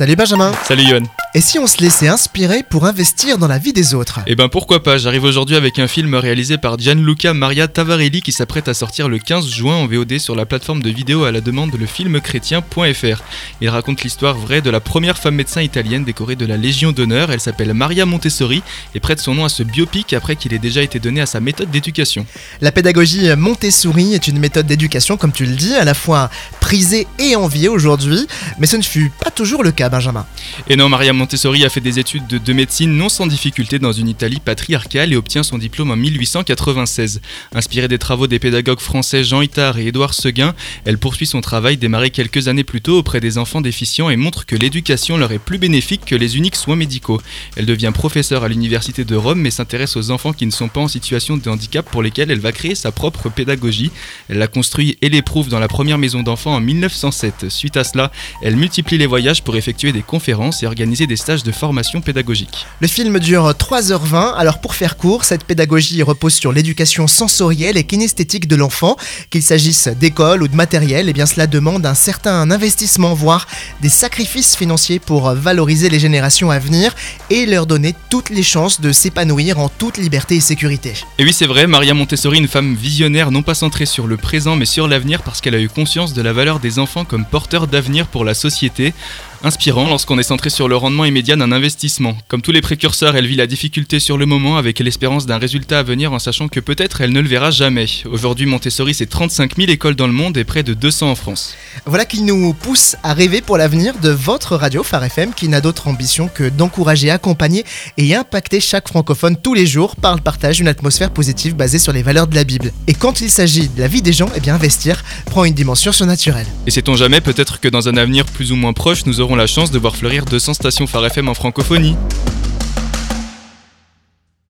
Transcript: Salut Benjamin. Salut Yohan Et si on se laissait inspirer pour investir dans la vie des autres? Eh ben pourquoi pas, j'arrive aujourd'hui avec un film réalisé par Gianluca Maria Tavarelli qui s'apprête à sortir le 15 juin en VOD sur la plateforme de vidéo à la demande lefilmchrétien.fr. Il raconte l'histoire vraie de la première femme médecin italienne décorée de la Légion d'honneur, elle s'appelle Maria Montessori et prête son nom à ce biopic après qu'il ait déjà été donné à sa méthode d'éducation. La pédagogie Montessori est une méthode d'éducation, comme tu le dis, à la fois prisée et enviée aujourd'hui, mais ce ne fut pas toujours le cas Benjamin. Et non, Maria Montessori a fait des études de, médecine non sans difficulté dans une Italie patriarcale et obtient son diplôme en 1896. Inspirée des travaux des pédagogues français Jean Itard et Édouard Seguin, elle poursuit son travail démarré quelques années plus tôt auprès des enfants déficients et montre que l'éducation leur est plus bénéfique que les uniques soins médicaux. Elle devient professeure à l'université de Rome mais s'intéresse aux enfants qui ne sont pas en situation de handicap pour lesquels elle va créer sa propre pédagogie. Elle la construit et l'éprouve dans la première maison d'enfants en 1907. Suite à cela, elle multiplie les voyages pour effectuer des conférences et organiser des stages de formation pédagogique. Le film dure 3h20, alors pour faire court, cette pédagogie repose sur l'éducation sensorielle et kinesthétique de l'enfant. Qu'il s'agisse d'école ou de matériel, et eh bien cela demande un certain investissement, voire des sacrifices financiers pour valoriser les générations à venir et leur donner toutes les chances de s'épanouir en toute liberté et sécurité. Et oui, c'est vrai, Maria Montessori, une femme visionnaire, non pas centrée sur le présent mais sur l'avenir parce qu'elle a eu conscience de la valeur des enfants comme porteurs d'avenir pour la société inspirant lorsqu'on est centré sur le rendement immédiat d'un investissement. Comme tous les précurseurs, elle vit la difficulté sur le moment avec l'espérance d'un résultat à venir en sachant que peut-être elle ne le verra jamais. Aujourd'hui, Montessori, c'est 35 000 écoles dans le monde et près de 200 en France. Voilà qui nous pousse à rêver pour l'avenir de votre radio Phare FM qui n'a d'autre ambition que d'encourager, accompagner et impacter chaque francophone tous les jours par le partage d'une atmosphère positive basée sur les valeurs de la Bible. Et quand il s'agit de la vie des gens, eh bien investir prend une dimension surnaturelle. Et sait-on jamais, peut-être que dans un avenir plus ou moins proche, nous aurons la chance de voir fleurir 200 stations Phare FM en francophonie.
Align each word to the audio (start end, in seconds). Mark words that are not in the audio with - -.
Salut 0.00 0.16
Benjamin. 0.16 0.52
Salut 0.66 0.84
Yohan 0.84 1.02
Et 1.34 1.42
si 1.42 1.58
on 1.58 1.66
se 1.66 1.76
laissait 1.82 2.08
inspirer 2.08 2.62
pour 2.62 2.86
investir 2.86 3.36
dans 3.36 3.48
la 3.48 3.58
vie 3.58 3.74
des 3.74 3.92
autres? 3.92 4.20
Eh 4.26 4.34
ben 4.34 4.48
pourquoi 4.48 4.82
pas, 4.82 4.96
j'arrive 4.96 5.24
aujourd'hui 5.24 5.56
avec 5.56 5.78
un 5.78 5.88
film 5.88 6.14
réalisé 6.14 6.56
par 6.56 6.78
Gianluca 6.78 7.34
Maria 7.34 7.68
Tavarelli 7.68 8.22
qui 8.22 8.32
s'apprête 8.32 8.66
à 8.68 8.72
sortir 8.72 9.10
le 9.10 9.18
15 9.18 9.46
juin 9.50 9.76
en 9.76 9.86
VOD 9.86 10.18
sur 10.18 10.34
la 10.34 10.46
plateforme 10.46 10.82
de 10.82 10.88
vidéo 10.88 11.24
à 11.24 11.32
la 11.32 11.42
demande 11.42 11.78
lefilmchrétien.fr. 11.78 13.22
Il 13.60 13.68
raconte 13.68 14.02
l'histoire 14.02 14.38
vraie 14.38 14.62
de 14.62 14.70
la 14.70 14.80
première 14.80 15.18
femme 15.18 15.34
médecin 15.34 15.60
italienne 15.60 16.04
décorée 16.04 16.34
de 16.34 16.46
la 16.46 16.56
Légion 16.56 16.92
d'honneur, 16.92 17.30
elle 17.30 17.40
s'appelle 17.40 17.74
Maria 17.74 18.06
Montessori 18.06 18.62
et 18.94 19.00
prête 19.00 19.20
son 19.20 19.34
nom 19.34 19.44
à 19.44 19.50
ce 19.50 19.62
biopic 19.62 20.14
après 20.14 20.34
qu'il 20.34 20.54
ait 20.54 20.58
déjà 20.58 20.80
été 20.80 20.98
donné 20.98 21.20
à 21.20 21.26
sa 21.26 21.40
méthode 21.40 21.70
d'éducation. 21.70 22.24
La 22.62 22.72
pédagogie 22.72 23.36
Montessori 23.36 24.14
est 24.14 24.28
une 24.28 24.38
méthode 24.38 24.64
d'éducation, 24.64 25.18
comme 25.18 25.32
tu 25.32 25.44
le 25.44 25.56
dis, 25.56 25.74
à 25.74 25.84
la 25.84 25.92
fois 25.92 26.30
prisée 26.70 27.08
et 27.18 27.34
enviée 27.34 27.66
aujourd'hui, 27.66 28.28
mais 28.60 28.68
ce 28.68 28.76
ne 28.76 28.82
fut 28.82 29.10
pas 29.24 29.32
toujours 29.32 29.64
le 29.64 29.72
cas 29.72 29.88
Benjamin. 29.88 30.24
Et 30.68 30.76
non, 30.76 30.88
Maria 30.88 31.12
Montessori 31.12 31.64
a 31.64 31.68
fait 31.68 31.80
des 31.80 31.98
études 31.98 32.28
de, 32.28 32.52
médecine 32.52 32.96
non 32.96 33.08
sans 33.08 33.26
difficulté 33.26 33.80
dans 33.80 33.90
une 33.90 34.06
Italie 34.06 34.38
patriarcale 34.38 35.12
et 35.12 35.16
obtient 35.16 35.42
son 35.42 35.58
diplôme 35.58 35.90
en 35.90 35.96
1896. 35.96 37.22
Inspirée 37.56 37.88
des 37.88 37.98
travaux 37.98 38.28
des 38.28 38.38
pédagogues 38.38 38.78
français 38.78 39.24
Jean 39.24 39.42
Itard 39.42 39.78
et 39.78 39.88
Édouard 39.88 40.14
Seguin, 40.14 40.54
elle 40.84 40.96
poursuit 40.96 41.26
son 41.26 41.40
travail 41.40 41.76
démarré 41.76 42.10
quelques 42.10 42.46
années 42.46 42.62
plus 42.62 42.80
tôt 42.80 42.98
auprès 42.98 43.18
des 43.18 43.36
enfants 43.36 43.62
déficients 43.62 44.08
et 44.08 44.16
montre 44.16 44.46
que 44.46 44.54
l'éducation 44.54 45.16
leur 45.16 45.32
est 45.32 45.40
plus 45.40 45.58
bénéfique 45.58 46.04
que 46.04 46.14
les 46.14 46.36
uniques 46.36 46.54
soins 46.54 46.76
médicaux. 46.76 47.20
Elle 47.56 47.66
devient 47.66 47.90
professeure 47.92 48.44
à 48.44 48.48
l'université 48.48 49.04
de 49.04 49.16
Rome 49.16 49.40
mais 49.40 49.50
s'intéresse 49.50 49.96
aux 49.96 50.12
enfants 50.12 50.32
qui 50.32 50.46
ne 50.46 50.52
sont 50.52 50.68
pas 50.68 50.82
en 50.82 50.88
situation 50.88 51.36
de 51.36 51.50
handicap 51.50 51.90
pour 51.90 52.04
lesquels 52.04 52.30
elle 52.30 52.38
va 52.38 52.52
créer 52.52 52.76
sa 52.76 52.92
propre 52.92 53.28
pédagogie. 53.28 53.90
Elle 54.28 54.38
la 54.38 54.46
construit 54.46 54.98
et 55.02 55.08
l'éprouve 55.08 55.48
dans 55.48 55.58
la 55.58 55.66
première 55.66 55.98
maison 55.98 56.22
d'enfants 56.22 56.59
en 56.60 56.62
1907. 56.62 57.46
Suite 57.48 57.76
à 57.76 57.84
cela, 57.84 58.12
elle 58.42 58.56
multiplie 58.56 58.98
les 58.98 59.06
voyages 59.06 59.42
pour 59.42 59.56
effectuer 59.56 59.92
des 59.92 60.02
conférences 60.02 60.62
et 60.62 60.66
organiser 60.66 61.06
des 61.06 61.16
stages 61.16 61.42
de 61.42 61.52
formation 61.52 62.00
pédagogique. 62.00 62.66
Le 62.80 62.86
film 62.86 63.18
dure 63.18 63.50
3h20, 63.50 64.34
alors 64.34 64.60
pour 64.60 64.74
faire 64.74 64.96
court, 64.96 65.24
cette 65.24 65.44
pédagogie 65.44 66.02
repose 66.02 66.34
sur 66.34 66.52
l'éducation 66.52 67.06
sensorielle 67.06 67.76
et 67.76 67.84
kinesthétique 67.84 68.46
de 68.46 68.56
l'enfant. 68.56 68.96
Qu'il 69.30 69.42
s'agisse 69.42 69.88
d'école 69.88 70.42
ou 70.42 70.48
de 70.48 70.56
matériel, 70.56 71.06
et 71.06 71.10
eh 71.10 71.12
bien 71.12 71.26
cela 71.26 71.46
demande 71.46 71.86
un 71.86 71.94
certain 71.94 72.50
investissement, 72.50 73.14
voire 73.14 73.46
des 73.80 73.88
sacrifices 73.88 74.56
financiers 74.56 74.98
pour 74.98 75.30
valoriser 75.30 75.88
les 75.88 75.98
générations 75.98 76.50
à 76.50 76.58
venir 76.58 76.94
et 77.30 77.46
leur 77.46 77.66
donner 77.66 77.94
toutes 78.10 78.30
les 78.30 78.42
chances 78.42 78.80
de 78.80 78.92
s'épanouir 78.92 79.58
en 79.58 79.68
toute 79.68 79.96
liberté 79.96 80.36
et 80.36 80.40
sécurité. 80.40 80.92
Et 81.18 81.24
oui, 81.24 81.32
c'est 81.32 81.46
vrai, 81.46 81.66
Maria 81.66 81.94
Montessori, 81.94 82.38
une 82.38 82.48
femme 82.48 82.74
visionnaire, 82.74 83.30
non 83.30 83.42
pas 83.42 83.54
centrée 83.54 83.86
sur 83.86 84.06
le 84.06 84.16
présent 84.16 84.56
mais 84.56 84.66
sur 84.66 84.88
l'avenir 84.88 85.22
parce 85.22 85.40
qu'elle 85.40 85.54
a 85.54 85.60
eu 85.60 85.68
conscience 85.68 86.12
de 86.12 86.22
la 86.22 86.32
valeur 86.32 86.49
des 86.58 86.78
enfants 86.78 87.04
comme 87.04 87.24
porteurs 87.24 87.68
d'avenir 87.68 88.06
pour 88.06 88.24
la 88.24 88.34
société 88.34 88.92
inspirant 89.42 89.88
lorsqu'on 89.88 90.18
est 90.18 90.24
centré 90.24 90.50
sur 90.50 90.68
le 90.68 90.76
rendement 90.76 91.04
immédiat 91.04 91.36
d'un 91.36 91.52
investissement. 91.52 92.16
Comme 92.28 92.42
tous 92.42 92.52
les 92.52 92.60
précurseurs, 92.60 93.16
elle 93.16 93.26
vit 93.26 93.36
la 93.36 93.46
difficulté 93.46 94.00
sur 94.00 94.18
le 94.18 94.26
moment 94.26 94.56
avec 94.56 94.78
l'espérance 94.80 95.26
d'un 95.26 95.38
résultat 95.38 95.78
à 95.78 95.82
venir 95.82 96.12
en 96.12 96.18
sachant 96.18 96.48
que 96.48 96.60
peut-être 96.60 97.00
elle 97.00 97.12
ne 97.12 97.20
le 97.20 97.28
verra 97.28 97.50
jamais. 97.50 97.86
Aujourd'hui, 98.10 98.46
Montessori, 98.46 98.94
c'est 98.94 99.06
35 99.06 99.56
000 99.56 99.70
écoles 99.70 99.96
dans 99.96 100.06
le 100.06 100.12
monde 100.12 100.36
et 100.36 100.44
près 100.44 100.62
de 100.62 100.74
200 100.74 101.10
en 101.10 101.14
France. 101.14 101.54
Voilà 101.86 102.04
qui 102.04 102.22
nous 102.22 102.52
pousse 102.52 102.96
à 103.02 103.14
rêver 103.14 103.40
pour 103.40 103.56
l'avenir 103.56 103.94
de 104.00 104.10
votre 104.10 104.56
radio 104.56 104.82
Phare 104.82 105.04
FM 105.04 105.32
qui 105.34 105.48
n'a 105.48 105.60
d'autre 105.60 105.88
ambition 105.88 106.28
que 106.28 106.48
d'encourager, 106.48 107.10
accompagner 107.10 107.64
et 107.96 108.14
impacter 108.14 108.60
chaque 108.60 108.88
francophone 108.88 109.36
tous 109.36 109.54
les 109.54 109.66
jours 109.66 109.96
par 109.96 110.14
le 110.14 110.20
partage 110.20 110.58
d'une 110.58 110.68
atmosphère 110.68 111.10
positive 111.10 111.54
basée 111.56 111.78
sur 111.78 111.92
les 111.92 112.02
valeurs 112.02 112.26
de 112.26 112.34
la 112.34 112.44
Bible. 112.44 112.72
Et 112.86 112.94
quand 112.94 113.20
il 113.20 113.30
s'agit 113.30 113.68
de 113.68 113.80
la 113.80 113.88
vie 113.88 114.02
des 114.02 114.12
gens, 114.12 114.30
eh 114.36 114.40
bien 114.40 114.54
investir 114.54 115.02
prend 115.26 115.44
une 115.44 115.54
dimension 115.54 115.92
surnaturelle. 115.92 116.46
Et 116.66 116.70
sait-on 116.70 116.96
jamais, 116.96 117.20
peut-être 117.20 117.60
que 117.60 117.68
dans 117.68 117.88
un 117.88 117.96
avenir 117.96 118.26
plus 118.26 118.52
ou 118.52 118.56
moins 118.56 118.72
proche, 118.72 119.06
nous 119.06 119.20
aurons 119.20 119.29
la 119.36 119.46
chance 119.46 119.70
de 119.70 119.78
voir 119.78 119.96
fleurir 119.96 120.24
200 120.24 120.54
stations 120.54 120.86
Phare 120.86 121.06
FM 121.06 121.28
en 121.28 121.34
francophonie. 121.34 121.96